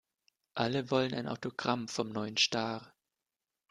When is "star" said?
2.35-2.91